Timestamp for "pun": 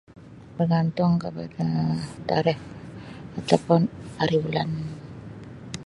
3.65-3.81